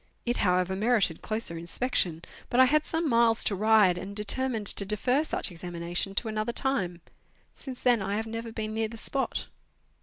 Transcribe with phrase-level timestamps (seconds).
[0.25, 4.83] It however merited closer inspection, but I had some miles to ride, and determined to
[4.83, 7.01] defer such examination to another time.
[7.53, 9.45] Since then I have never been near the spot.